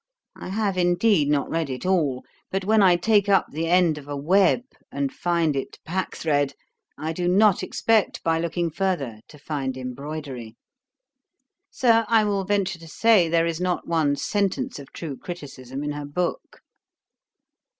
I 0.35 0.47
have, 0.49 0.79
indeed, 0.79 1.27
not 1.29 1.47
read 1.51 1.69
it 1.69 1.85
all. 1.85 2.25
But 2.49 2.65
when 2.65 2.81
I 2.81 2.95
take 2.95 3.29
up 3.29 3.45
the 3.51 3.67
end 3.67 3.99
of 3.99 4.07
a 4.07 4.17
web, 4.17 4.63
and 4.91 5.13
find 5.13 5.55
it 5.55 5.77
packthread, 5.85 6.53
I 6.97 7.13
do 7.13 7.27
not 7.27 7.61
expect, 7.61 8.23
by 8.23 8.39
looking 8.39 8.71
further, 8.71 9.19
to 9.27 9.37
find 9.37 9.77
embroidery. 9.77 10.55
Sir, 11.69 12.05
I 12.07 12.23
will 12.23 12.45
venture 12.45 12.79
to 12.79 12.87
say, 12.87 13.29
there 13.29 13.45
is 13.45 13.61
not 13.61 13.87
one 13.87 14.15
sentence 14.15 14.79
of 14.79 14.91
true 14.91 15.17
criticism 15.17 15.83
in 15.83 15.91
her 15.91 16.05
book.' 16.05 16.61